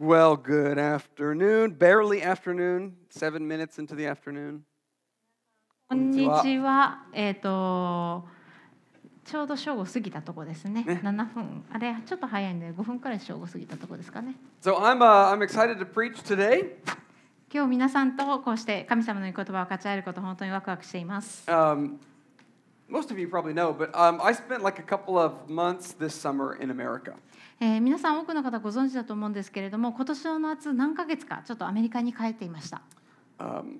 [0.00, 1.72] Well, good afternoon.
[1.72, 4.60] Barely afternoon, seven minutes into the afternoon.
[5.88, 7.02] こんにちは。
[7.12, 8.24] えっ、と
[9.24, 10.84] ちょうど正午過ぎたとこですね。
[10.84, 11.64] ね7分。
[11.72, 14.36] あれちょっと早いんで5分くらい正午過ぎたとこですかね。
[14.62, 16.76] So I'm, uh, I'm excited to preach today.
[17.52, 21.44] 今日皆さんとこうして神様の御言葉を分かち合えること本当にワクワクしています。
[21.50, 21.98] Um,
[22.87, 26.13] most of you probably know, but um, I spent like a couple of months this
[26.13, 27.15] summer in America.
[27.59, 32.81] えー皆さん多くの方ご存知だと思うんですけれども、今年の夏何ヶ月かちょっとアメリカに帰っていました。
[33.39, 33.79] Um,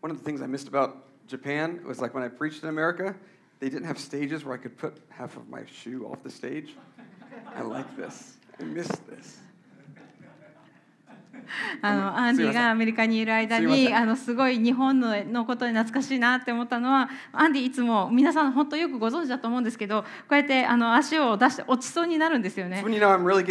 [0.00, 0.94] one of the things I missed about
[1.26, 3.14] Japan was like when I preached in America,
[3.60, 6.74] they didn't have stages where I could put half of my shoe off the stage.
[7.56, 8.36] I like this.
[8.60, 9.38] I miss this.
[11.81, 23.47] あのアンディがアメリカにいる間にあのすごい日本ののことに懐かしいなって思ったのはアンディいつも皆さん本当よくご存知だと思うんですけどこうやってあの足を出して落ちそうになるんですよね you know really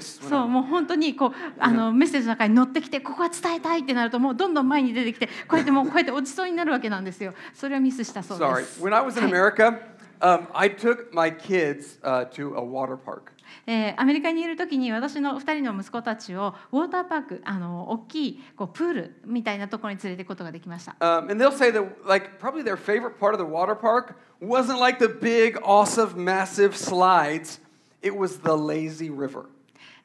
[0.00, 7.34] そうもう本当にこうあのメッセージの中に乗ってきてここは伝えたいってなるともうどんどん前に出てきてこうやってもうこうやって落ちそうになるわけなんですよ。
[7.54, 8.64] それをミスしたそうで Sorry.
[8.64, 8.82] す。
[8.82, 9.78] When I was in はい America,
[10.20, 13.35] um, I took my kids uh, to a water park.
[13.66, 20.96] えーアメリカにいる時に私の2人の息子たちをウォーターパークあの大きいこうプールみたいなところに連れて行くことができました。
[21.00, 24.98] Um, and they'll say that, like, probably their favorite part of the water park wasn't like
[24.98, 27.60] the big, awesome, massive slides.
[28.02, 29.46] It was the lazy river.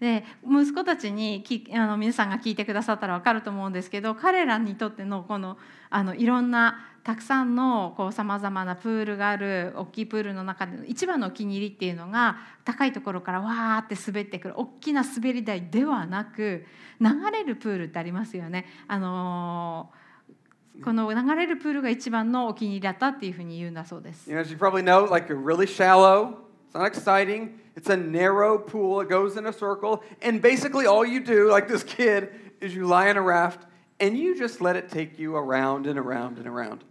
[0.02, 5.60] で息子たちにきあの皆さんが聞いてくださったら分かると思うんですけど彼らにとってのこの
[5.92, 16.66] あのいろんなたくさんのさまざまなプールがある大きいプールの中での一番のお気に入りっていうのが高いところからわーって滑ってくる大きな滑り台ではなく
[17.00, 18.66] 流れるプールってありますよね。
[18.88, 20.02] あのー
[20.84, 24.30] この流れるプールが一番のお気に入りだったっていうふうに言うんだそうです。
[24.30, 26.38] You know, as you probably know, like a really shallow,
[26.70, 27.60] it's not exciting.
[27.76, 29.02] It's a narrow pool.
[29.02, 30.02] It goes in a circle.
[30.22, 32.30] And basically, all you do, like this kid,
[32.62, 33.68] is you lie in a raft
[34.00, 36.84] and you just let it take you around and around and around.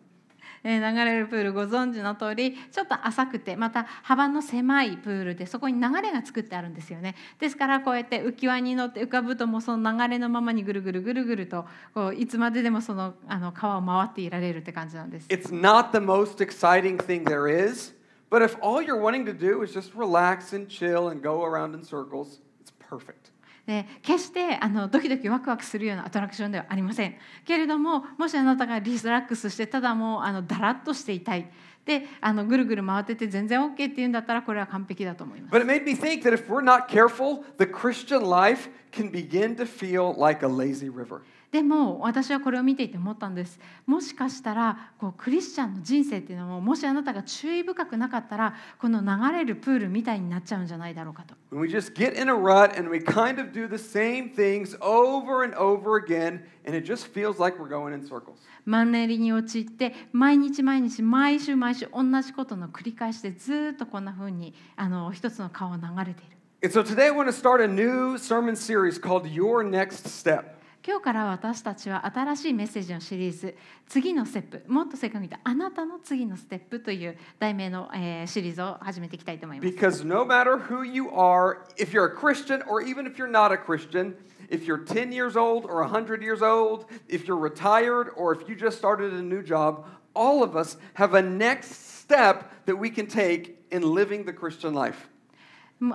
[0.63, 17.95] えー流れるプールご存知の通りちょっと浅くてまた幅の狭いプールでそこに流れが作ってあるんですよねですからこうやって浮き輪に乗って浮かぶともその流れのままにぐるぐるぐるぐるとこういつまででもそのあの川を回っていられるって感じなんです It's not the most exciting thing there is,
[18.31, 21.75] but if all you're wanting to do is just relax and chill and go around
[21.75, 23.30] in circles, it's perfect.
[23.71, 27.15] で決してあのドキドキワクワクするようなアトラクションではありません。
[27.47, 31.49] けれどももしあなたがリラックスしてただもうあのだらっとしていたい。
[31.85, 35.55] であのぐるぐる回ってて全然 OK って言うんだったらこれは完璧だと思います。
[35.55, 39.65] But it made me think that if we're not careful, the Christian life can begin to
[39.65, 41.21] feel like a lazy river.
[41.53, 54.33] でも私はこれを見ていて思ったんですもしかしたらこうクリスチャンの人生っていうのももしあなたが注意深くなかったらこの流れるプールみたいになっちゃうんじゃないだろうかと When we just get in a rut and we kind of do the same
[54.33, 58.37] things over and over again, and it just feels like we're going in circles.
[58.65, 70.07] マンネリに陥って毎日毎日毎週毎週同じことの繰り返しでずっとこんな風にあの一つの川を流れている And so today I want to start a new sermon series called Your Next
[70.07, 70.60] Step.
[70.87, 73.55] 今日から私たちは新しいメッセージのシリーズ
[73.87, 79.69] 「次のステップ」もっと正確に言うと「あなたの次のステップ」という題名の、えーシリーズを始めていきたいと思います。
[79.69, 83.59] Because no matter who you are, if you're a Christian or even if you're not a
[83.59, 84.15] Christian,
[84.49, 88.57] if you're 10 years old or 100 years old, if you're retired or if you
[88.57, 93.07] just started a new job, all of us have a next step that we can
[93.07, 95.11] take in living the Christian life.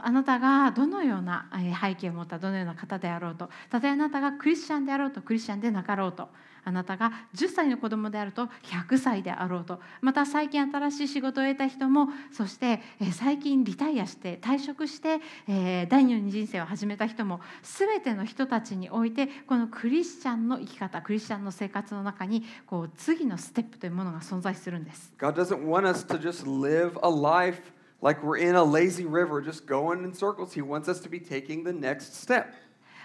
[0.01, 1.47] あなたがどのような
[1.81, 6.28] 背景を持ったどのような方であろうとたとえあなたがクリスチャンであろうとクリスチャンでなかろうと
[6.68, 12.81] あなたが10歳の子供であると100歳であろうとまた最近新しい仕事を得た人もそして
[13.13, 25.13] 最近リタイアして退職してえ第二の人生を始めた人も全ての人たちにおいてこのクリスチャンの生き方クリスチャンの生活の中にこう次のステップというものが存在するんです。
[25.19, 27.74] God doesn't want us to just live a life
[28.04, 30.54] like we're in a lazy river, just going in circles.
[30.54, 32.46] He wants us to be taking the next step.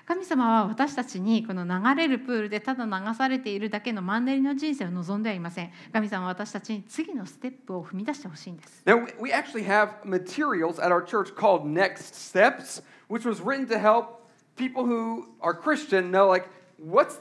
[0.07, 13.41] 神様は私たちにこの流れるプールでただ流されているだけのマンネリの人生を望んではいません神様は私たちに次のステップを踏み出してほしいんです Now, we- we actually have materials at our church called Next Steps, which was
[13.41, 14.21] written to help
[14.55, 17.17] people who are Christian know, like, what's,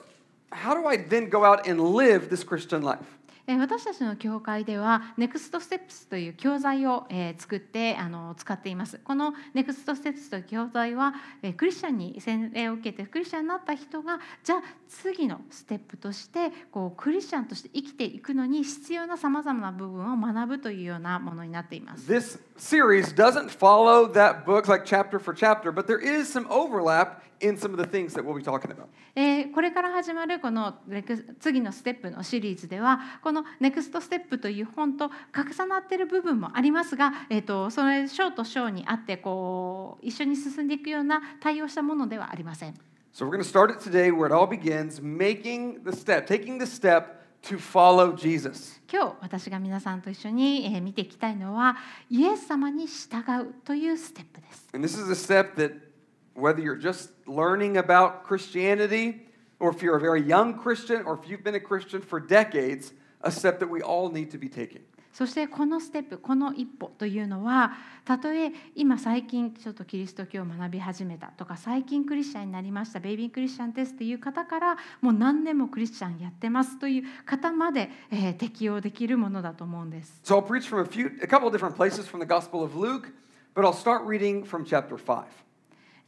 [0.53, 3.01] how do I then go out and live this Christian life?
[3.48, 7.08] 私たちの教会では NEXT STEPS という教材を、
[7.38, 9.00] 作ってあの使っています。
[9.04, 11.14] この NEXT STEPS という教材は、
[11.58, 22.12] クリスチャンに洗礼を受けてクリスチャンになった人がじゃあ次のステップとしてこうクリスチャンとして生きていくのに必要なさまざまな部分を学ぶというようなものになっています。
[22.12, 27.58] This series doesn't follow that book like chapter for chapter, but there is some overlap in
[27.58, 28.88] some of the things that we'll be talking about.
[29.16, 42.74] えーこれから始まるこのレク次のステップのシリーズではこの「ネクストステップという本と重なっている部分もありますが、えー、とそれ章と章にあってこう一緒に進んでいくような対応したものではありません。
[43.14, 46.66] So we're going to start it today where it all begins making the step, taking the
[46.66, 48.80] step to follow Jesus.
[48.92, 51.78] 今日私が皆さんと一緒に、えー見ていきたいのは
[52.10, 54.70] イエス様に従うというステップです。
[54.74, 55.89] And this is a step that,
[56.35, 59.27] whether you're just learning about Christianity,
[59.61, 62.93] or if you're a very young Christian, or if you've been a Christian for decades,
[63.23, 64.83] a step that we all need to be taking.
[65.15, 67.73] そしてこのステップこの一歩というのは
[68.05, 80.21] たとえ今最近ちょっとキリスト教を学び始めたとか最近クリスチャンになりましたベイビークリスチャンですっていう方からもう何年もクリスチャンやってますという方まで、えー適用できるものだと思うんです。
[80.25, 82.77] So I'll preach from a few, a couple of different places from the Gospel of
[82.77, 83.13] Luke,
[83.55, 85.23] but I'll start reading from chapter 5.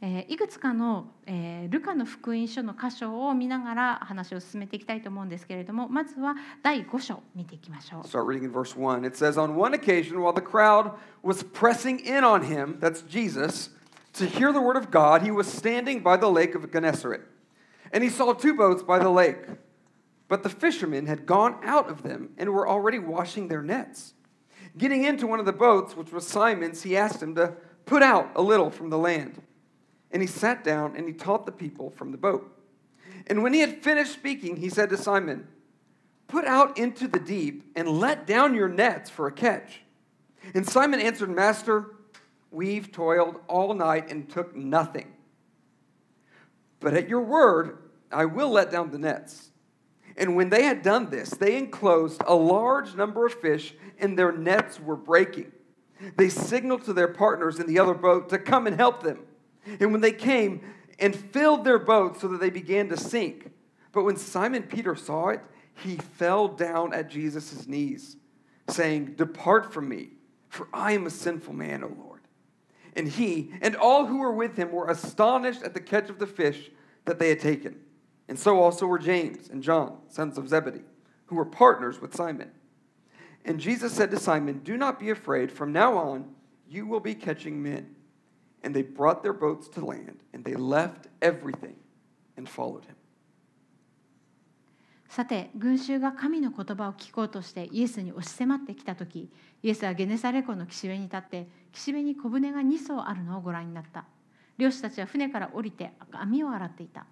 [0.01, 9.05] えーいくつかの、えールカの福音書の箇所を見ながら話を進めていきたいと思うんですけれどもまずは第5章見ていきましょう I'll。start reading in verse 1.
[9.05, 10.91] It says, On one occasion, while the crowd
[11.23, 13.71] was pressing in on him, that's Jesus,
[14.13, 17.21] to hear the word of God, he was standing by the lake of Gennesaret.
[17.91, 19.47] And he saw two boats by the lake.
[20.27, 24.13] But the fishermen had gone out of them and were already washing their nets.
[24.77, 27.53] Getting into one of the boats, which was Simon's, he asked him to
[27.85, 29.41] put out a little from the land.
[30.12, 32.56] And he sat down and he taught the people from the boat.
[33.26, 35.48] And when he had finished speaking, he said to Simon,
[36.28, 39.82] Put out into the deep and let down your nets for a catch.
[40.54, 41.94] And Simon answered, Master,
[42.50, 45.12] we've toiled all night and took nothing.
[46.80, 47.78] But at your word,
[48.10, 49.50] I will let down the nets.
[50.16, 54.32] And when they had done this, they enclosed a large number of fish, and their
[54.32, 55.52] nets were breaking.
[56.16, 59.20] They signaled to their partners in the other boat to come and help them.
[59.80, 60.62] And when they came
[60.98, 63.50] and filled their boat so that they began to sink.
[63.92, 65.40] But when Simon Peter saw it,
[65.74, 68.16] he fell down at Jesus' knees,
[68.68, 70.10] saying, Depart from me,
[70.48, 72.20] for I am a sinful man, O Lord.
[72.94, 76.26] And he and all who were with him were astonished at the catch of the
[76.26, 76.70] fish
[77.04, 77.80] that they had taken.
[78.28, 80.84] And so also were James and John, sons of Zebedee,
[81.26, 82.50] who were partners with Simon.
[83.44, 85.50] And Jesus said to Simon, Do not be afraid.
[85.50, 86.34] From now on,
[86.68, 87.96] you will be catching men.
[88.64, 91.74] And they brought their boats to land, and they left everything
[92.36, 92.94] and followed him.
[95.12, 99.30] さて群衆が神の言葉を聞こうとしてイエスに押し迫ってきた時
[99.62, 104.06] イエスはゲネサレ湖の岸辺に立って岸辺に小舟が2艘あるのをご覧になった。
[104.56, 107.04] 漁師たちは船から降りて網を洗っていた。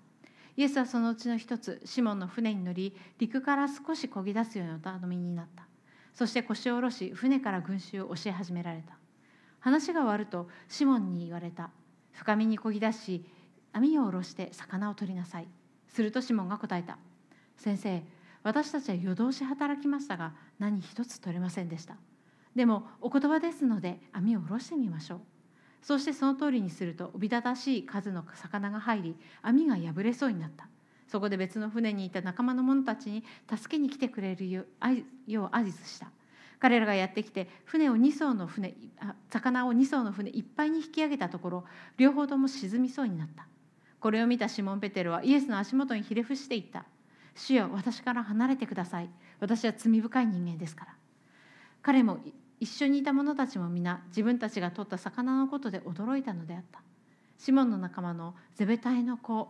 [0.56, 5.64] イエスはそのうちの一つシモンの船に乗り陸から少し漕ぎ出すようにお頼みになった。
[6.14, 8.99] そして腰を下ろし船から群衆を教え始められた。
[9.60, 11.70] 話が終わるとシモンに言われた。
[12.12, 13.24] 深みに漕ぎ出し
[13.72, 15.48] 網を下ろして魚を取りなさい。
[15.88, 16.98] するとシモンが答えた。
[17.56, 18.02] 先生
[18.42, 21.96] 私たちは夜通し働きましたが何一つ取れませんでした。
[22.54, 25.20] でもお言葉ですので網を下ろしてみましょう。
[25.82, 30.68] そしてその通りにするとおびただしい数の魚が入り網が破れそうになった。
[31.06, 36.10] そこで別の船にいた仲間の者たちに助けに来てくれるようあいよう合図した。
[36.60, 38.74] 彼らがやってきて船を2艘の船
[39.30, 41.64] 魚を2艘の船いっぱいに引き上げたところ
[41.96, 43.46] 両方とも沈みそうになった。
[43.98, 46.84] これを見たシモン・ペテロはイエスの足元にひれ伏していった。
[47.34, 49.10] 主よ私から離れてください。
[49.40, 50.94] 私は罪深い人間ですから。
[51.82, 52.18] 彼も
[52.60, 56.82] 一緒にいた者たちも皆自分たちが取った魚のことで驚いたのであった。
[57.38, 59.48] シモンの仲間のゼベタイの子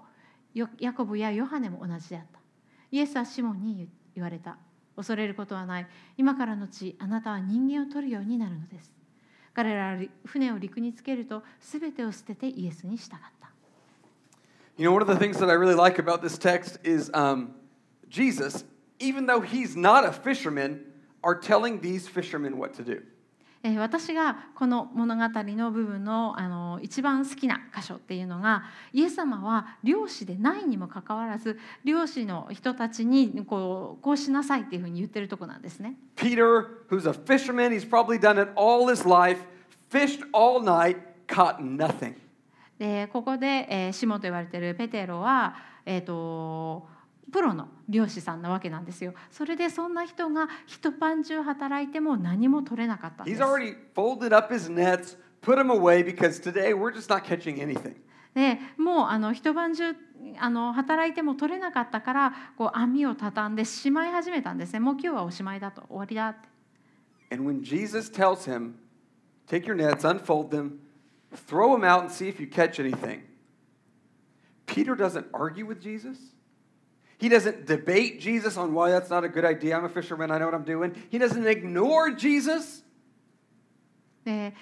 [0.55, 2.39] ヤコブやヨハネも同じであった。
[2.93, 4.59] イエスはシモンに言われた。
[5.01, 5.87] 恐れることはない
[6.19, 8.93] 今からのちあなたは人間を取るようになるのです
[9.55, 13.51] 彼らは船を陸につけると全てを捨ててイエスに従った
[14.77, 17.55] You know, one of the things that I really like about this text is um,
[18.09, 18.65] Jesus,
[18.99, 20.87] even though he's not a fisherman,
[21.23, 23.03] are telling these fishermen what to do.
[23.63, 35.97] えー私がこの物語の部分のあの一番好きな箇所っていうのがイエス様は漁師でないにもかかわらず漁師の人たちにこうこうしなさいっていうふうに言ってるとこなんですね。
[36.17, 39.41] Peter, who's a fisherman, he's probably done it all his life,
[39.91, 42.15] fished all night, caught nothing.
[42.79, 46.89] でここで、えーシモンと言われているペテロは、えー、と
[47.31, 57.23] プロの漁師さんなわけなんですよそれでそんな人が一晩中働いても何も取れなかったんで He's す already folded up his nets, put them away because today we're just not
[57.25, 57.95] catching anything.
[58.35, 59.95] でもうあの一晩中
[60.39, 66.49] あの働いても取れなかったからこう網を畳んでしまい始めたんですねもう今日はおしまいだと終わりだって
[67.33, 68.75] And when Jesus tells him,
[69.47, 70.81] Take your nets, unfold them,
[71.35, 73.23] throw them out, and see if you catch anything,
[74.67, 76.17] Peter doesn't argue with Jesus.
[77.21, 79.77] He doesn't debate Jesus on why that's not a good idea.
[79.77, 80.95] I'm a fisherman, I know what I'm doing.
[81.11, 82.85] He doesn't ignore Jesus.
[84.25, 84.55] で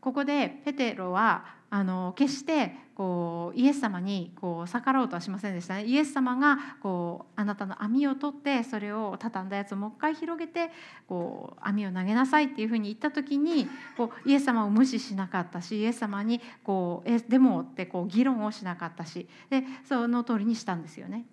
[0.00, 10.70] ここでペテロはあの決してこうイエス様にこう逆らおうとはしませんでしたねイエス様がこうあなたの網を取ってそれを畳んだやつをもう一回広げて
[11.08, 21.26] こう網を投げなさいっていうふうに言った時にこうイエス様を無視しなかったしイエス様にこうえでもってこう議論をしなかったしでその通りにしたんですよね。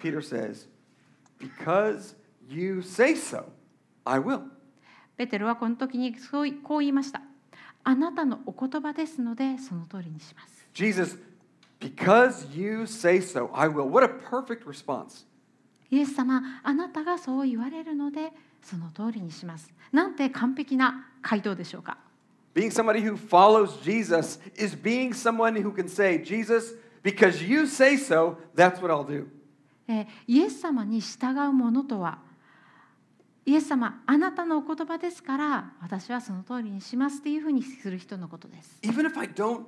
[0.00, 0.66] Peter says,
[1.38, 2.14] Because
[2.48, 3.44] you say so,
[4.04, 4.42] I will.
[5.16, 7.22] ペテロはこの時にそういこう言いました。
[7.84, 10.66] あなたのお言葉ですのでその通りにします。
[10.72, 11.18] Jesus,
[11.78, 13.88] because you say so, I will.
[13.88, 15.26] What a perfect response.
[15.90, 19.72] イエス様あなたがそう言われるのでその通りにします。
[19.92, 21.98] なんて完璧な回答でしょうか。
[22.54, 28.38] Being somebody who follows Jesus is being someone who can say, Jesus, because you say so,
[28.56, 29.28] that's what I'll do.
[29.90, 32.18] えーイエス様に従うものとは
[33.44, 38.78] イエス様あなたのお言葉ですから私はその通りにしますっていうふうにする人のことです。
[38.82, 39.64] Even if I don't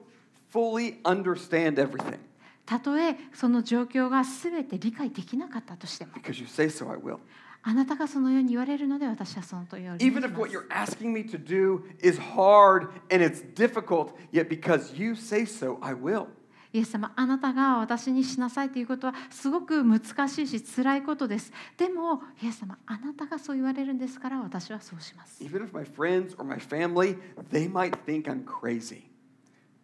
[0.53, 2.19] fully understand everything,
[2.65, 7.19] たとえその状況が全て理解できなかったとしても because you say so, I will.
[7.65, 13.43] あなたがそのように言われるので私はその通りにし Even ま if what す you're asking me to do is hard and it's
[13.55, 16.27] difficult, yet because you say so, I will.
[16.73, 27.19] イエス様あなたが私にしなさいということはすごく難しいし辛いことですでもイエス様あなたがそう言われるんですから私はそうします Even if my friends or my family,
[27.51, 29.03] they might think I'm crazy.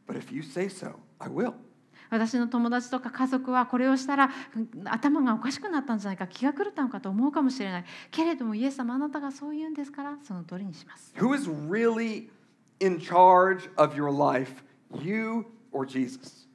[0.07, 1.53] But if you say so, I will.
[2.11, 12.31] 私の友達とか家族はこれをしたらうん頭がおかしくなったんじゃないか気が狂ったのかと思うかもしれないけれどもイエス様あなたがそう言うんですからその通りにします Who is really
[12.81, 14.65] in charge of your life,
[15.03, 16.48] you or Jesus?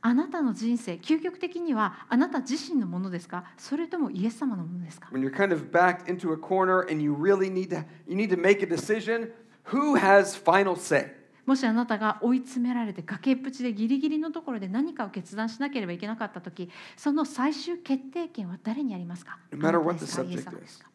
[0.00, 8.16] あなたの人生究極的にはあなた自身のものですかそれともイエス様のものですか When you're kind of backed into a corner and you really need to you
[8.16, 9.32] need to make a decision,
[9.72, 11.14] who has final say?
[11.46, 20.90] もしあなたが追い詰められて崖っぷちでギリギリのところで何かを決断しなければいけなかった時その最終決定権は誰にありますか No matter what で the subject ス様ですか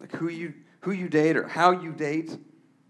[0.00, 2.38] Like who you who you date or how you date.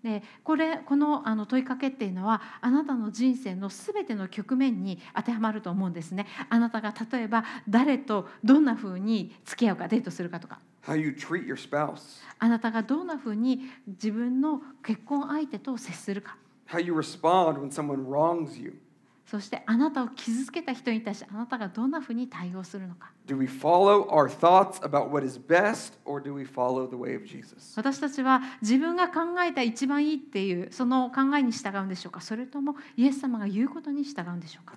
[0.03, 6.27] でこれこのあの問いかけっていうのはあなたの人生のすべての局面に当てはまると思うんですね。
[6.49, 12.23] あなたが例えば誰とどんなふうに付き合うかデートするかとか How you treat your spouse.
[12.39, 16.37] あなたがどんなふうに自分の結婚相手と接するか
[16.69, 18.75] How you respond when someone wrongs you.
[19.31, 23.13] そしてあなたを傷つけた人に対してあなたがどんなふに対応するのか。
[27.77, 32.21] 私たちは自分が考えた一番いいっていうその考えに従うんでしょうか。
[32.21, 34.75] それともイエス様が言うことに従うんでしょうか。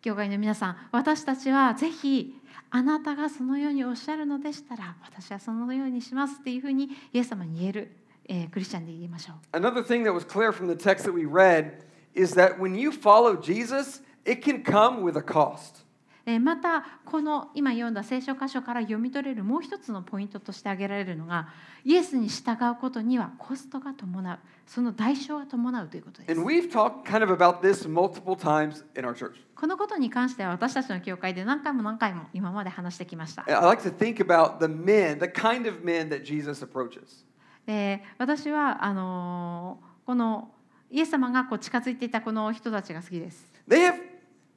[0.00, 2.40] 教会の皆さん、私たちはぜひ
[2.76, 7.96] あなたがそのようにおっしゃるのでしたら私はそのようにしますっていうふうにイエス様に言える、
[8.28, 11.84] えークリスチャンで言いましょう Another thing that was clear from the text that we read
[12.16, 15.83] is that when you follow Jesus, it can come with a cost.
[16.26, 21.48] えーまたこの今読んだ聖書箇所から読み取れるもう一つのポイントとして挙げられるのが
[21.84, 27.36] イエスに従うことにはコストが伴うその代償が伴うということです kind of.
[29.54, 36.64] このことに関しては私たちの教会で何回も何回も今まで話してきました And I like to think about the men, the kind of men that Jesus
[36.64, 37.24] approaches.
[37.66, 40.50] で私はあのーこの
[40.90, 44.13] イエス様がこう近づいていたこの人たちが好きです They have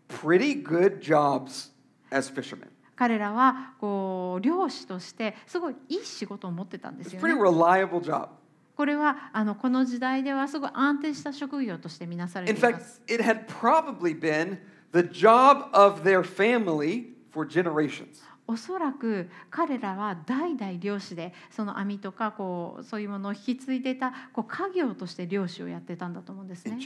[0.07, 1.71] pretty good jobs
[2.11, 2.69] as fishermen.
[2.95, 7.19] 彼らはこう漁師としてすごいいい仕事を持ってたんですよ、ね。
[8.75, 12.65] これはあのこの時代ではすごい安定した職業としてみなされてす。
[12.65, 13.01] In fact,
[18.47, 26.77] おそらく彼らは代々漁師でその網とかこうそういうものを引き継いでいたこう家業として漁師をやってたんだと思うんですね。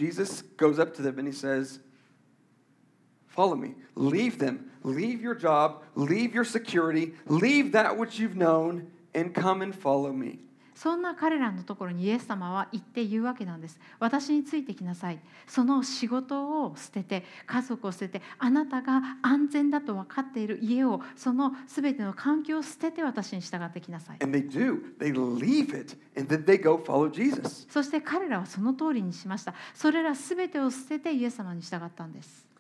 [3.32, 3.76] Follow me.
[3.96, 4.70] Leave them.
[4.84, 5.84] Leave your job.
[5.96, 7.14] Leave your security.
[7.28, 10.40] Leave that which you've known and come and follow me.
[10.82, 24.80] そんな彼らのところにイエス様は行って言うわけなんです私についてきなさいその仕事を捨てて家族を捨ててあなたが安全だと分かっている家をその全ての環境を捨てて私に従ってきなさい And they do.
[24.98, 27.68] They leave it and then they go follow Jesus.
[27.70, 32.51] そして彼らはその通りにしましたそれら全てを捨ててイエス様に従ったんです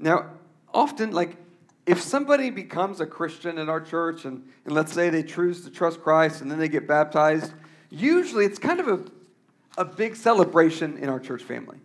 [0.00, 0.30] Now,
[0.72, 1.36] often, like,
[1.86, 5.70] if somebody becomes a Christian in our church and, and let's say they choose to
[5.70, 7.52] trust Christ and then they get baptized,
[7.90, 9.04] usually it's kind of a,
[9.80, 11.78] a big celebration in our church family.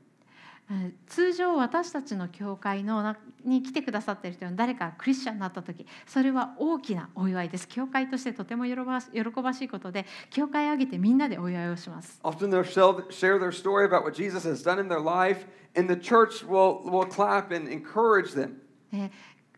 [0.69, 12.63] えー通常私たちの教会のなに来てくださっている人に誰かがクリスチャンになった時それは大きなお祝いです教会としてとても喜ばしいことで教会を挙げてみんなでお祝いをします Often they'll
[13.09, 15.45] share their story about what Jesus has done in their life,
[15.77, 18.61] and the church will, will clap and encourage them.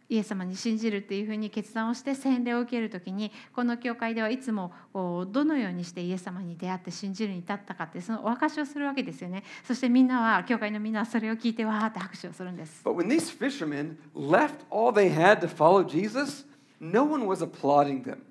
[0.09, 16.45] イエス様に信じるっていうふうに決断をして洗礼を受ける時にこの教会ではいつもこうどのようにしてイエス様に出会って信じるに至ったかってそのお証しをするわけですよねそしてみんなは教会のみんなはそれを聞いてわーって拍手をするんです But when these fishermen left all they had to follow Jesus,
[16.79, 18.26] no one was applauding them.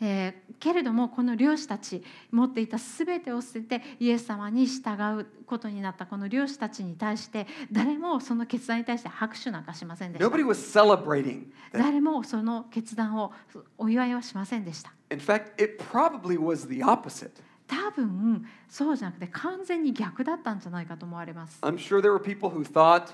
[0.00, 2.02] えーけれどもこの漁師たち
[2.32, 11.78] 持っていた全てを捨ててイエス様に従うことになったこの漁師たちに対して誰もその決断に対して拍手なんかしませんでした Nobody was celebrating them.
[11.78, 13.32] 誰もその決断を
[13.76, 17.30] お祝いはしませんでした In fact, it probably was the opposite.
[17.66, 23.12] 多分そうじゃなくて完全に逆だったんじゃないかと思われます I'm sure there were people who thought,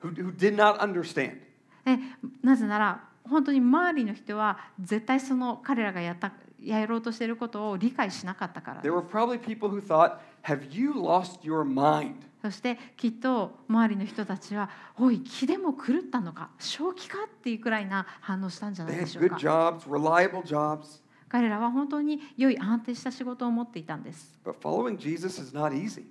[0.00, 1.38] who, who did not understand.
[1.84, 1.98] え
[2.42, 12.14] なぜなら本当に周りの人は絶対その彼らがやったやろうとしていることを理解しなかったからで There す were probably people who thought, have you lost your mind?
[12.42, 21.02] そしてきっと周りの人たちは「おい気でも狂ったのか正気か?」っていうくらいな反応したんじゃないでしょう good か jobs, reliable jobs.
[21.28, 26.04] 彼らは本当に良い安定した仕事を持っていたんです But following Jesus is not easy.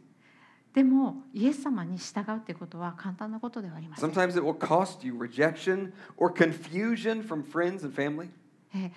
[0.78, 8.30] でもイエス様に従うってことは簡単なことではありません Sometimes it will cost you rejection or confusion from friends and family.
[8.76, 8.92] えー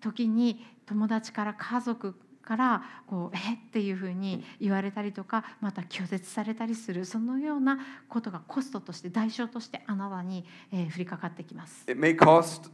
[0.00, 11.84] 時に友達から家族からこうえっていうふうに言われたりとかまた拒絶されたりするそのようなことがコストとして代償としてあなたに、えー降りかかってきます。
[11.88, 12.72] It may cost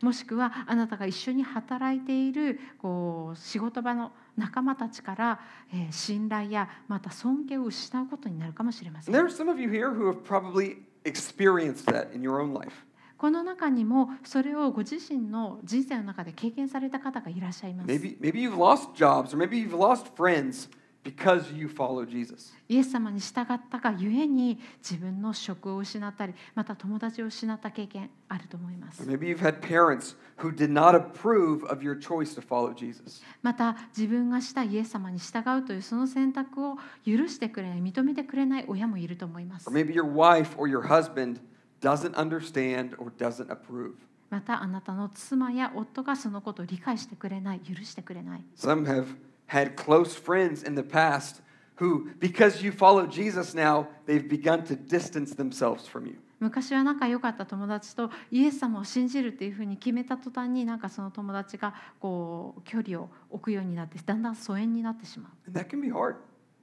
[0.00, 5.40] もしくはあなたが一緒に働いているこう仕事場の仲間たちから、
[5.72, 9.14] えー、信頼やまた尊敬を失うことになるかもしれません。
[13.16, 17.90] この中にもそれをご自身の人生の中で経験された方がいらっしゃいます。
[21.04, 22.52] Because you follow Jesus.
[22.68, 33.22] イエス様に従ったがゆえに自分の職を失ったりまた友達を失った経験あると思います maybe you've had parents who did not approve of your choice to follow Jesus.
[33.42, 41.40] また自分がしたイエス様に従うというその選択を許してくれない認めてくれない親もいると思います Or maybe your wife or your husband
[41.80, 43.92] doesn't understand or doesn't approve.
[44.30, 49.06] またあなたの妻や夫がそのことを理解してくれない許してくれない Some have
[49.47, 51.41] had close friends in the past
[51.75, 56.15] who, because you follow Jesus now, they've begun to distance themselves from you.
[56.39, 66.15] 昔は仲良かった友達とイエス様を信じるっていうふうに決めた途端になんかその友達がこう距離を置くようになってだんだん疎遠になってしまう And that can be hard.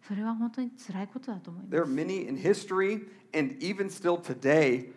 [0.06, 4.90] それは本当に辛いことだと思いま There are す many in history and even still today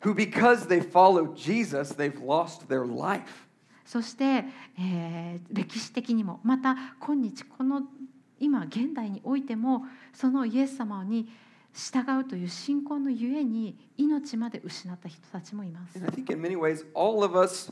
[0.00, 3.47] who, because they follow Jesus, they've lost their life.
[3.89, 4.45] そして、
[4.77, 7.81] えー歴史的にもまた今日この
[8.39, 11.27] 今現代においてもそのイエス様に
[11.73, 17.71] 従うという信仰のゆえに命まで失った人たちもいます And I think in many ways, all of us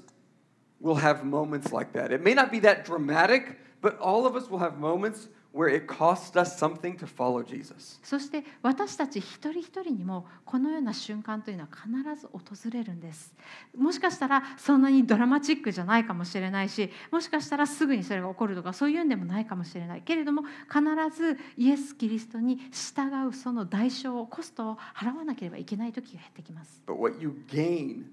[0.81, 2.11] will have moments like that.
[2.11, 5.87] It may not be that dramatic, but all of us will have moments where it
[5.87, 7.99] costs us something to follow Jesus.
[8.03, 13.33] そして私たち一人一人にもこのような瞬間というのは必ず訪れるんです
[13.75, 28.05] もしかしたらそんなにドラマチックじゃないかもしれないしもしかしたらすぐにそれが起こるとかそういうんでもないかもしれないけれども必ずイエス・キリストに従うその代償をコストを払わなければいけない時がやってきます But what you gain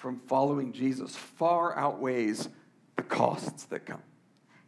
[0.00, 2.48] from following Jesus far outweighs
[2.96, 3.98] the costs that come.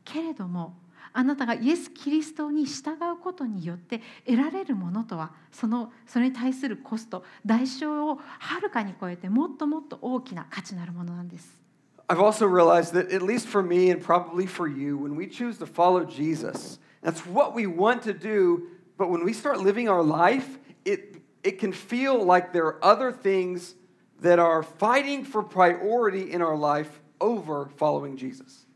[0.05, 0.75] けれども
[1.13, 11.61] あなたがイエス・キリストに従うことによって得られるものとはそのそれに対するコスト代償をはるかに超えてもっともっと大きな価値のあるものなんです。
[12.09, 15.67] I've also realized that, at least for me and probably for you, when we choose to
[15.67, 18.67] follow Jesus, that's what we want to do.
[18.99, 23.13] But when we start living our life, it, it can feel like there are other
[23.13, 23.77] things
[24.23, 28.67] that are fighting for priority in our life over following Jesus.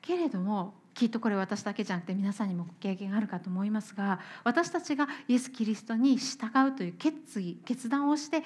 [0.00, 8.42] けれどもきっとこれ私だけじゃなくて皆さんにも経験があるかと思いますが私たちがイエス・キリストに従うという決意決断をして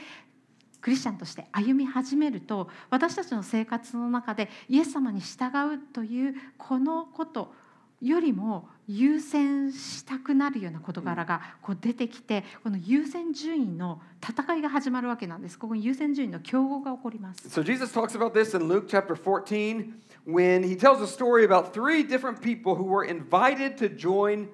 [0.81, 7.53] クリスチャンとして歩み始めると私たちの生活の中でイエス様に従うというこのこと
[8.01, 15.59] よりも優先したくなるような事柄がこう出てきてこの優先順位の戦いが始まるわけなんです。
[15.59, 17.49] ここに優先順位の競合が起こります。
[17.49, 19.93] So Jesus talks about this in Luke chapter 14
[20.27, 24.49] when he tells a story about three different people who were invited to join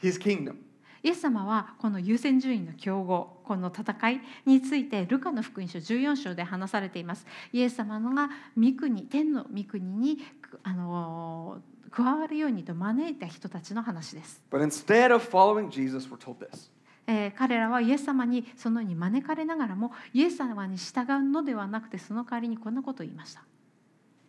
[0.00, 0.56] his kingdom.
[1.02, 7.26] イエス様はこの優先順位の競合この戦いについてルカの福音書14章で話されています。
[7.52, 10.18] イエス様のが御国天の御国に
[10.62, 16.70] あの加わるようにと招いた人たちの話です、But instead of following Jesus, we're told this.
[17.06, 23.44] えー彼らはイエス様にそのように招かれながらもイエス様に従うのではなくてその代わりにこんなことを言いました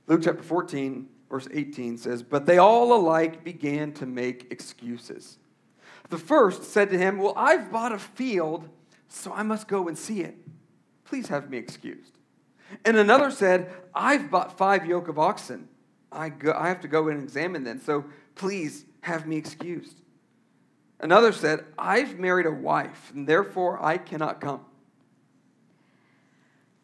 [0.07, 5.39] Luke chapter 14, verse 18 says, But they all alike began to make excuses.
[6.09, 8.69] The first said to him, Well, I've bought a field,
[9.09, 10.37] so I must go and see it.
[11.05, 12.13] Please have me excused.
[12.85, 15.69] And another said, I've bought five yoke of oxen.
[16.13, 20.01] I, go, I have to go and examine them, so please have me excused.
[20.99, 24.61] Another said, I've married a wife, and therefore I cannot come.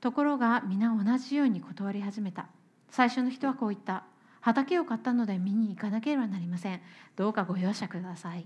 [0.01, 2.47] ところが皆同じように断り始めた
[2.92, 4.04] 最初の人はこう言った。
[4.42, 6.82] 畑を買ったので見に行かなければなりません。
[7.16, 8.46] どうかご容赦ください。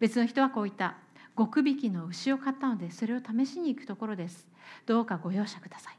[0.00, 0.96] 別の人はこう言った。
[1.36, 4.46] 極引きの牛を買ったのでそれを試しに行くところです。
[4.86, 5.98] どうかご容赦ください。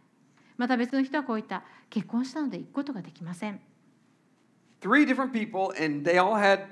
[0.57, 1.63] また別の人はこう言った。
[1.89, 3.59] 結婚したので行くことができません。
[4.81, 6.67] Three different people, and they all had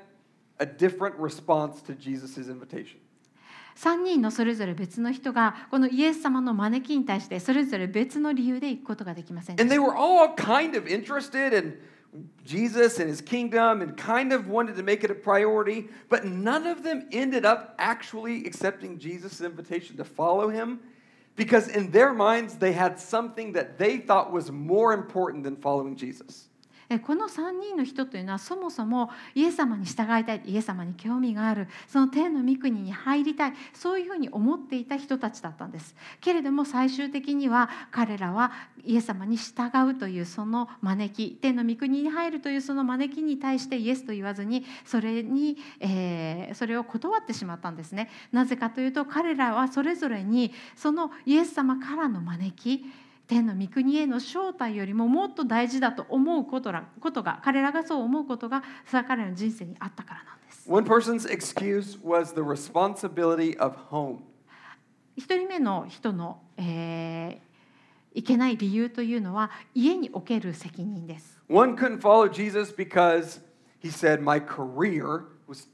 [0.59, 3.04] a different response to Jesus' invitation.
[3.76, 11.78] 3人のそれぞれ別の人がこのイエス様の招きに対してそれぞれ別の理由で行くことができませんで And し they た were all kind of interested in
[12.44, 16.66] Jesus and his kingdom and kind of wanted to make it a priority, but none
[16.66, 20.80] of them ended up actually accepting Jesus' invitation to follow him
[21.36, 25.96] because in their minds they had something that they thought was more important than following
[25.96, 26.48] Jesus.
[27.05, 35.95] この3人の人というのはそもそもイエス様に従いたいイエス様に興味があるその天の御国に入りたいそういうふうに思っていた人たちだったんです。
[36.21, 38.51] けれども最終的には彼らは
[38.83, 48.09] イエス様に従うというその招き天の御国に入るというその招きに対してイエスと言わずにそれに、えーそれを断ってしまったんですね。
[48.31, 52.85] なぜかというと彼らはそれぞれにそのイエス様からの招き
[53.27, 60.69] 天の御国への招待よりももっと大事だと思うことらことが彼らがそう思うことがさ彼らの人生にあったからなんです。
[60.69, 64.19] One person's excuse was the responsibility of home.
[65.15, 67.55] 一人目の人の、えー
[68.15, 71.37] いけない理由というのは家における責任です。
[71.49, 73.41] One couldn't follow Jesus because
[73.83, 75.67] he said, My career was,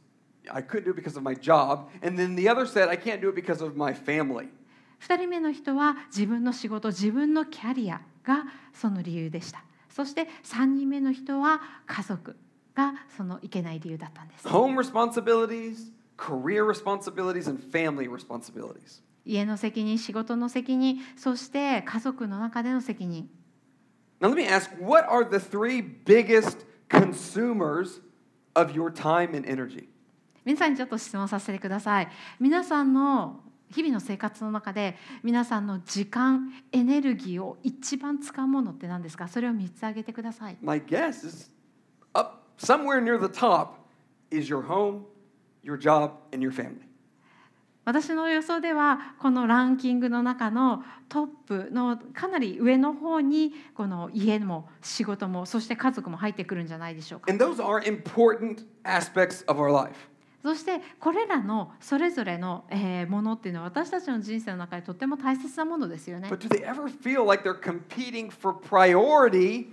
[0.52, 1.88] I couldn't do it because of my job.
[2.02, 4.50] And then the other said, I can't do it because of my family.
[5.02, 9.64] 二人目の人は自分の仕事自分のキャリアがその理由でした。
[9.90, 12.38] そして三人目の人は家族
[12.76, 14.48] がそのいけない理由だったんです。
[14.48, 19.02] Home responsibilities, career responsibilities, and family responsibilities.
[19.26, 23.28] 家の責任仕事の責任そして家族の中での責任
[24.20, 28.02] Now, let me ask what are the three biggest consumers
[28.54, 29.88] of your time and energy?
[30.46, 32.08] 皆さんにちょっと質問させてください
[32.40, 39.28] 皆さんの日々の生活の中で皆さんの時間エネルギーを一番使うものって何ですか？
[39.28, 41.50] それを3つ挙げてください My guess is
[42.14, 43.70] up somewhere near the top
[44.30, 45.02] is your home,
[45.64, 46.82] your job, and your family.
[47.84, 60.11] 私の予想ではこのランキングの中のトップのかなり上の方にこの家も仕事もそして家族も入ってくるんじゃないでしょうか And those are important aspects of our life.
[60.44, 69.68] そしてこれらのそれぞれのえーものっていうのは私たちの人生の中でとっても大切なものですよね But do they ever feel like they're competing for priority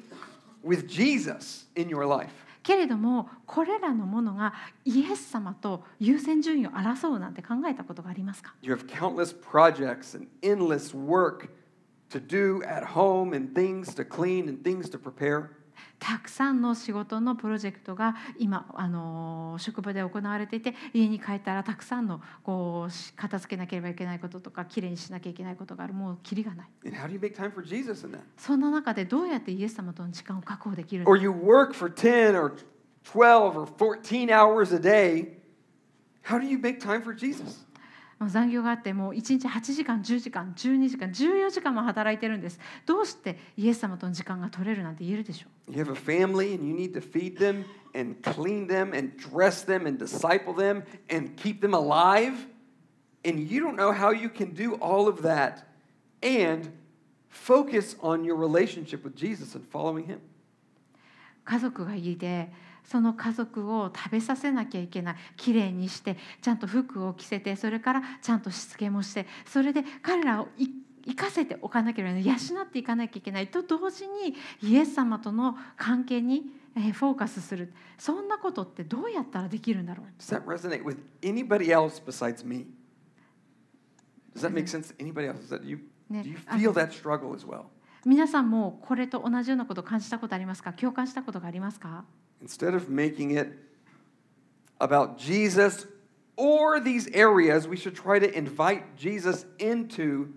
[0.64, 2.31] with Jesus in your life?
[2.62, 4.52] けれどもこれらのものが
[4.85, 11.48] イエス様と優先順位を争うなんて考えたことがありますか You have countless projects and endless work
[12.11, 15.50] to do at home and things to clean and things to prepare.
[15.99, 28.21] たくさんの仕事のプロジェクトが今、あのー職場で行われていて家に帰ったらたくさんのこうし片付けなければいけないこととかきれいにしなきゃいけないことがあるもうキリがない And how do you make time for Jesus in that?
[28.37, 32.55] そんな中でどうやってイエス様との時間を確保できるの Or you work for 10 or
[33.05, 35.38] 12 or 14 hours a day?
[36.25, 37.67] How do you make time for Jesus?
[38.26, 49.12] 残業があってもう1日8時間10時間12時間14時間も働いてるんですどうしてイエス様との時間が取れるなんて言えるでしょう You have a family and you need to feed them and clean them and
[49.16, 52.46] dress them and disciple them and keep them alive.
[53.24, 55.66] And you don't know how you can do all of that
[56.22, 56.72] and
[57.28, 60.20] focus on your relationship with Jesus and following Him.
[61.44, 62.50] 家族がいて
[62.85, 70.69] その家族を食べさせなきゃいけないきれいにしてちゃんと服を着せてそれからちゃんとしつけもしてそれで彼らをい
[71.07, 76.43] 生かせておかなければいけない養っていかなきゃいけないと同時にイエス様との関係に
[76.77, 82.67] えーフォーカスするそんなことってどうやったらできるんだろう？Does that resonate with anybody else besides me?
[84.37, 85.43] Does that make sense to anybody else?
[85.43, 85.79] Is that you,
[86.11, 86.57] do you ah.
[86.59, 87.64] feel that struggle as well?
[88.05, 90.73] 皆さんもこれと同じようなことを感じたことありますか？
[90.75, 92.05] 共感したことがありますか？
[92.40, 93.48] Instead of making it
[94.81, 95.87] about Jesus
[96.37, 100.33] or these areas, we should try to invite Jesus into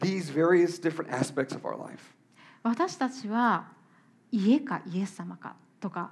[0.00, 2.14] these various different aspects of our life.
[2.62, 3.68] 私たちは
[4.30, 6.10] 家かイエス様かとか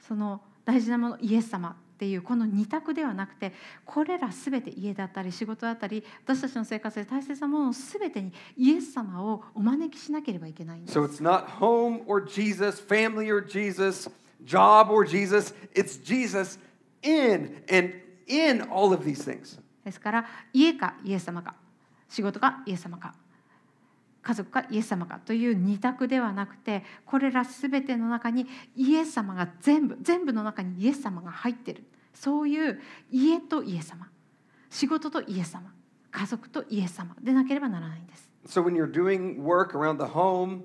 [0.00, 3.52] その大事なものイエス様っていうこの二択ではなくて
[3.84, 14.08] これら全て家だったり仕事だったり私たちの生活で大切なもの全てにイエス様をお招きしなければいけないんです So it's not home or Jesus, family or Jesus,
[14.44, 15.52] job or Jesus.
[15.74, 16.58] It's Jesus
[17.02, 17.94] in and
[18.26, 19.58] in all of these things.
[19.84, 21.54] ですから家かイエス様か
[22.08, 23.14] 仕事かイエス様か
[24.22, 28.46] 家族かイエス様かという二択ではなくてこれら全ての中に
[28.76, 34.08] イエス様が全部全部の中にイエス様が入ってるそういう家とイエス様
[34.68, 35.72] 仕事とイエス様
[36.10, 38.28] 家族とイエス様でなければならないんです。
[38.46, 40.64] So when you're doing work around the home,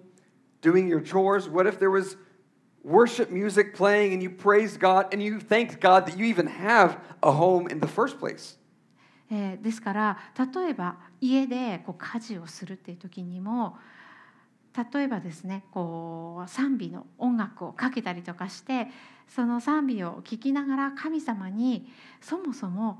[0.62, 2.18] doing your chores, what if there was
[2.84, 6.98] worship music playing and you praised God and you thanked God that you even have
[7.22, 8.58] a home in the first place?
[9.32, 13.78] えーですから例えば家でこう家事をするっていう時にも
[14.94, 18.88] 例えばですねこう賛美の音楽をかけたりとかして
[19.28, 21.88] その賛美を聴きながら神様に
[22.22, 23.00] そもそも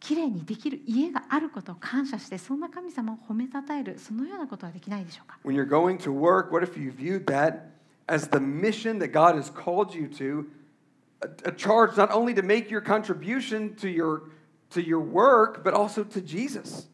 [0.00, 7.77] きれいにできる家があることを感謝してそんな神様を褒めたたえるそのようなことはできないでしょうか When you're going to work, what if you viewed that
[8.08, 10.46] as the mission that God has called you to,
[11.22, 14.30] a, a charge not only to make your contribution to your
[14.70, 16.88] to your work, but also to Jesus?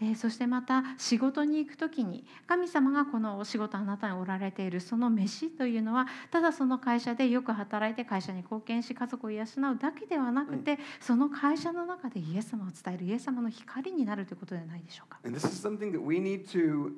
[0.00, 15.18] えーそしてまた仕事に行く時に神様がこのお仕事あなたにおられているその飯というのはただその会社でよく働いて会社に貢献し家族を養うだけではなくて、その会社の中でイエス様を伝えるイエス様の光になるということではないでしょうか。
[15.24, 16.92] And this is something that we need to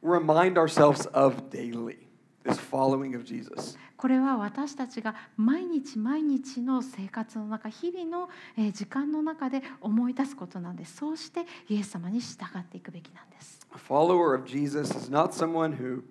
[0.00, 2.09] remind ourselves of daily.
[2.44, 3.76] This following of Jesus.
[3.98, 16.02] これは私たちが毎日毎日の生活の中日々のえー時間の中で思い出すことなんですそうしてイエス様に従っていくべきなんです A follower of Jesus is not someone who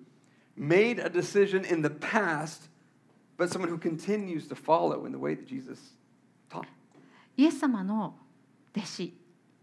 [0.56, 2.70] made a decision in the past,
[3.36, 5.96] but someone who continues to follow in the way that Jesus
[6.48, 6.68] taught.
[7.36, 8.14] イエス様の
[8.76, 9.14] 弟子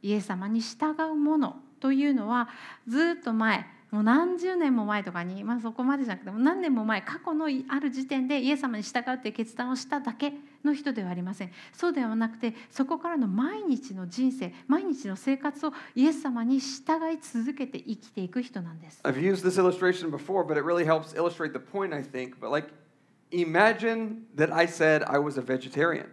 [0.01, 2.49] イエス様に従うものというのは
[2.88, 10.34] ずっと前もう何十年も前とかに、まあ、そこまでじゃなくても何年も前過去のある時点でイエス様に従うっていう決断をしただけ
[10.65, 22.39] の人ではありませんそうではなくてそこからの毎日の人生毎日の生活をイエス様に従い続けて生きていく人なんです I've used this illustration before, but it really helps illustrate the point, I think.
[22.41, 22.67] But like,
[23.32, 26.08] imagine that I said I was a vegetarian.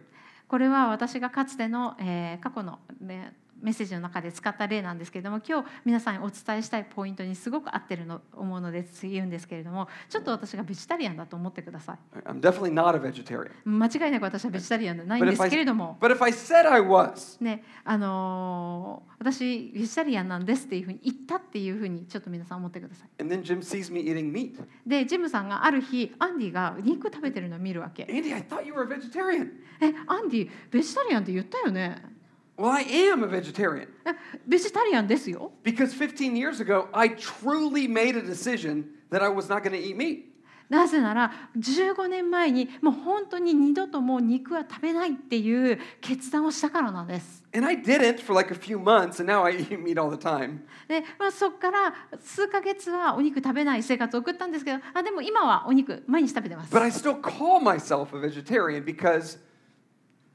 [0.46, 13.50] これは私がかつての、えー過去の、ね、メッセージの中で使った例なんですけれども今日皆さんにお伝えしたいポイントにすごく合ってるの思うので言うんですけれどもちょっと私がベジタリアンだと思ってください I'm definitely not a vegetarian.
[13.64, 24.62] 間違いなく私はベジタリアンではないんですけれども but if I said I was, ねあのー私ベジタリアンなんですっていうふうに言ったっていうふうにちょっと皆さん思ってください and then Jim sees me eating meat.
[24.86, 29.50] でジムさんがある日アンディが肉食べてるのを見るわけ Andy, I thought you were a vegetarian.
[29.80, 32.13] えアンディベジタリアンって言ったよね
[32.57, 34.13] Well, I am a vegetarian え
[34.45, 39.81] ベジタリアンですよ because 15 years ago, I truly made a decision that I was not going to
[39.81, 40.29] eat meat.
[40.69, 47.43] なぜなら15年前にもう本当に二度ともう肉は食べないっていう決断をしたからなんです。
[47.55, 50.17] And I didn't for like a few months, and now I eat meat all the
[50.21, 50.59] time.
[50.87, 59.39] で、まあ、そこから数ヶ月はお肉食べない生活を送ったんですけどあでも今はお肉毎日食べてます But。I still call myself a vegetarian because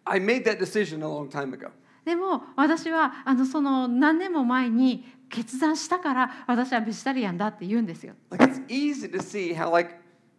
[0.04, 1.70] I made that decision a long time ago.
[2.09, 8.15] でも私はあのその何年も前に決断したから私はベジタリアンだって言うんですよ。
[8.31, 9.91] Like it's easy to see how like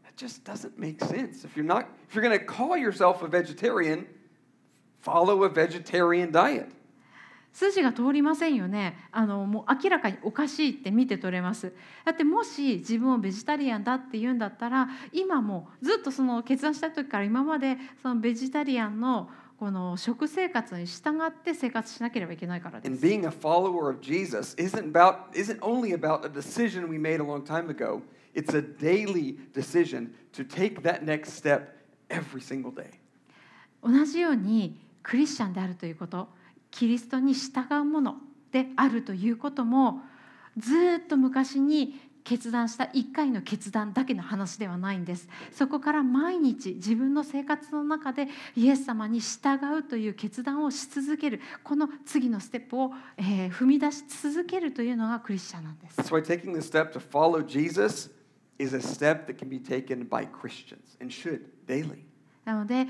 [0.03, 1.47] that just doesn't make sense.
[1.47, 4.05] If you're not if you're going to call yourself a vegetarian,
[5.01, 6.67] follow a vegetarian diet.
[7.53, 11.73] 筋が通りませんよねあのもう明らかにおかしいって見て取れます
[12.05, 19.31] だってもし自分をベジタリアンだって言うんだったら今もずっとその決断した時から今までそのベジタリアンの
[19.61, 22.91] この食生活に従って生活しなければいけないからです。
[33.83, 36.31] 同じようにクリスチャンであるということ、
[36.71, 38.17] キリストに従うもの
[38.53, 40.01] であるということも、
[40.57, 58.11] ずっと昔に決断した1回の決断だけの話ではないんですそこから毎日自分の生活の中でイエス様に従うという決断をし続けるこの次のステップを、えー踏み出し続けるというのがクリスチャンなんです why taking the step to follow Jesus
[58.59, 62.05] is a step that can be taken by Christians and should daily.
[62.45, 62.87] なので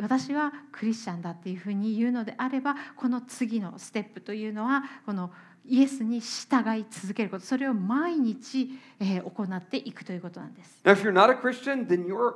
[0.00, 5.30] 私はクリスチャンだっていうふうに言うのであればこの次のステップというのはこの
[5.68, 10.80] イエスに従い続けることそれを毎日、えー行っていくということなんです。
[10.84, 12.34] Now, if you're not a Christian, then your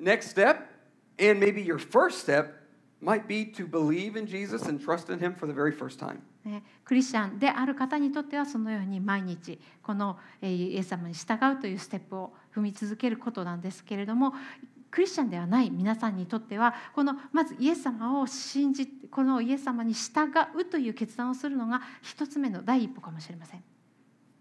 [0.00, 0.58] next step
[1.18, 2.54] and maybe your first step
[3.02, 6.20] might be to believe in Jesus and trust in Him for the very first time.
[6.44, 14.34] ねクリスチャンである方にとってはそのように毎日このえーイエス様に従うというステップを踏み続けることなんですけれども
[14.90, 23.62] クリスチャンではない皆さんにとってはこのまずイエス様を信じこのイエス様に従うという決断をするのが一つ目の第一歩かもしれません。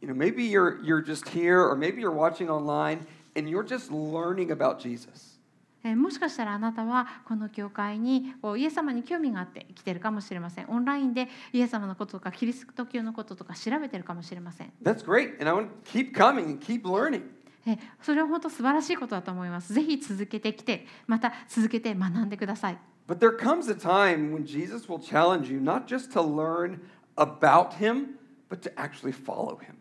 [0.02, 3.92] You know, maybe you're, you're just here or maybe you're watching online and you're just
[3.92, 5.38] learning about Jesus.
[5.84, 15.40] えーもしかしたらあなたはこの教会にイエス様に興味があって来てるかもしれませんオンラインでイエス様のこととかキリスト教のこととか調べてるかもしれません That's great.
[15.40, 17.22] And I want to keep coming and keep learning.
[17.66, 26.82] えそれは本当素晴らしいことだと思いますぜひ続けてきてまた続けて学んでください But there comes a time when Jesus will challenge you not just to learn
[27.16, 29.78] about Him, but to actually follow Him.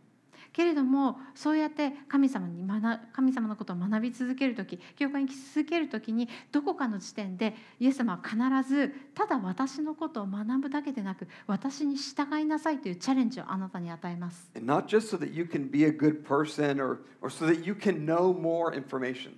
[0.56, 17.46] けれどもそうやって神様に学神様のことを学び続ける時教会に来続ける時にどこかの時点でイエス様は必ずただ私のことを学ぶだけでなく私に従いなさいというチャレンジをあなたに与えます And not just so that you can be a good person or, or so
[17.46, 19.32] that you can know more information.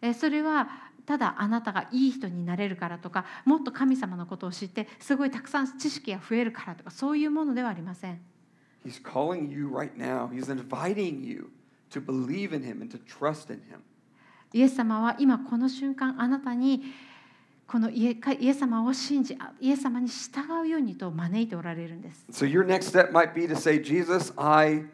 [0.00, 0.68] えーそれは
[1.04, 8.20] ただあなたがいい人になれるからとかもっと神様のことを知ってすごいたくさん知識が増えるからとかそういうものではありません
[8.83, 10.27] He's calling you right now.
[10.27, 11.51] He's inviting you
[11.89, 13.81] to believe in Him and to trust in Him.
[14.53, 16.93] イエス様は今この瞬間あなたに
[17.67, 24.85] このイエかイエス様を信じあイエス様に従うようにと招いておられるんです So your next step might be to say, Jesus, I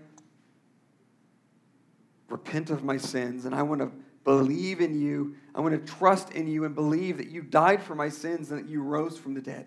[2.30, 3.92] repent of my sins and I want to
[4.24, 5.36] believe in you.
[5.54, 8.60] I want to trust in you and believe that you died for my sins and
[8.60, 9.66] that you rose from the dead.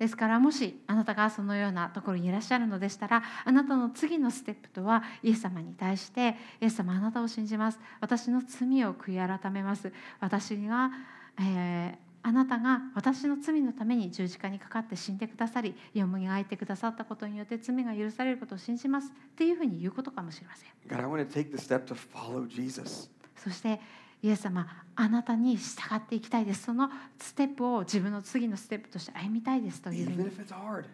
[0.00, 7.78] ですからもしあなたがそのようなところにいらっしゃるのでしたらあなたの次のステップとはイエス様に対してイエス様あなたを信じます。
[8.00, 9.92] 私の罪を悔い改めます。
[10.18, 10.90] 私が、
[11.38, 20.70] えーあなたが私の罪のために十字架にかかって死んでくださりよみがえってくださったことによって罪が許されることを信じますっていうふうに言うことかもしれません。
[20.86, 23.10] God, I want to take the step to follow Jesus.
[23.36, 23.80] そして
[24.22, 30.84] イエス様あなたに従っていきたいですそのステップを自分の次のステップとして歩みたいですというふう Even に if it's hard,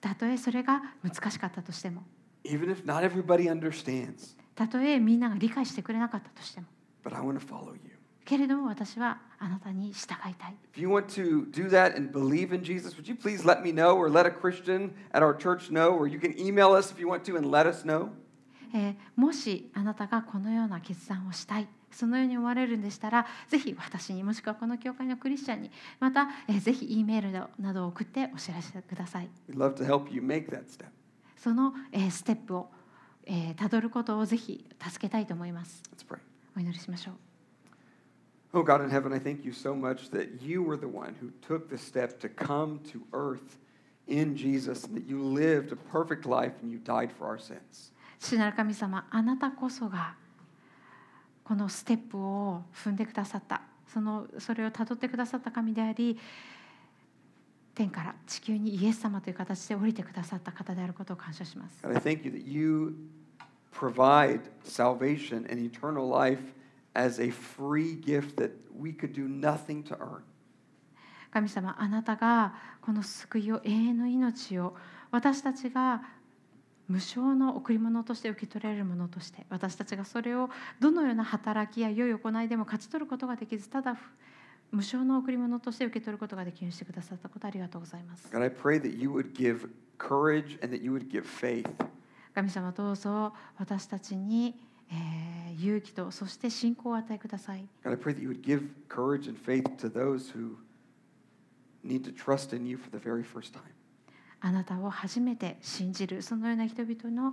[0.00, 2.02] たとえそれが難しかったとしても
[2.44, 6.66] even if not everybody understands, たとえみんなが理解してくれなかったとしても
[7.04, 7.80] but I want to follow you.
[8.24, 13.62] けれども私はあなたに従いたい If you want to do that and believe in Jesus, would you please let
[13.62, 16.90] me know or let a Christian at our church know, or you can email us
[16.90, 18.10] if you want to and let us know.
[18.74, 30.86] えーもしあなたがこのような決断をしたいそのように思われるんでしたらぜひ私にもしくはこの教会のクリスチャンにまた、えーぜひ E メールなどを送ってお知らせください We'd love to help you make that step.
[31.36, 32.70] その、えーステップを、
[33.24, 35.82] えー、たどることをぜひ助けたいと思います.
[36.56, 37.14] お祈りしましょう
[38.54, 41.30] Oh, God in heaven, I thank you so much that you were the one who
[41.40, 43.58] took the step to come to earth
[44.06, 47.92] in Jesus, and that you lived a perfect life and you died for our sins.
[48.22, 50.14] 父なる神様あなたこそが
[51.42, 56.16] このステップを踏んでくださったそのそれをたどってくださった神であり
[57.74, 62.94] 天から地球にイエス様という形で降りてくださった方であることを感謝します God, I thank you that you
[63.74, 66.54] provide salvation and eternal life
[66.94, 70.22] as a free gift that we could do nothing to earn.
[71.32, 74.76] 神様あなたがこの救いを永遠の命を
[75.10, 76.02] 私たちが
[76.88, 83.96] 無償の贈り物として受け取れるものとして私たちがそれをどのような働きや良い行いでも勝ち取ることができずただ
[84.70, 88.28] 無償の贈り物として受け取ることができるようにしてくださったことありがとうございます。
[92.34, 94.58] 神様どうぞ私たちに、
[94.90, 100.70] えー、勇気とそして信仰を与えください神様どうぞ私たちに勇気
[103.20, 103.70] とそして信仰を与えください。
[103.70, 103.81] 神様どうぞ私たちに勇気とそして信仰を与えください
[104.44, 107.32] あなたを初めて信じるそのような人々の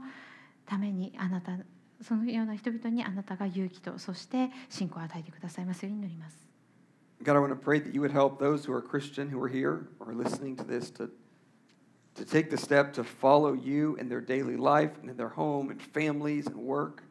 [0.65, 1.53] ためにあなた
[2.01, 6.47] そのような人々にあなたが勇気とそして信仰を与えてくださいますように祈ります。
[7.21, 9.87] God, I want to pray that you would help those who are Christian who are here
[9.99, 11.09] or listening to this to,
[12.15, 15.71] to take the step to follow you in their daily life and in their home
[15.71, 17.03] and families and work.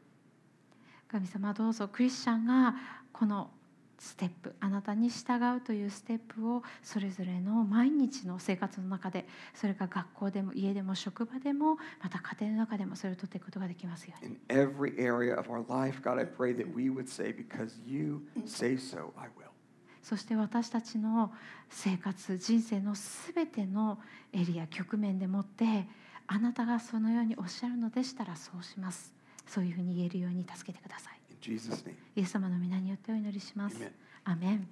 [1.08, 2.74] 神様どうぞクリスチャンが
[3.12, 3.50] この
[3.98, 18.20] ステップあなたに従うというステップをそれぞれの毎日の生活の中でそれが学校でも家でも職場でもまた家庭の中でもそれを取っていくことができますように In every area of our life, God, I pray that we would say, because you
[18.46, 19.48] say so, I will.
[20.02, 21.32] そして私たちの
[21.68, 23.98] 生活人生のすべての
[24.32, 25.86] エリア局面でもって
[26.28, 29.12] あなたがそのようにおっしゃるのでしたらそうします
[29.46, 31.17] そういうふうに言えるように助けてください.
[32.16, 33.76] イエス様の皆によってお祈りします。
[33.76, 34.08] Amen.
[34.24, 34.68] アメン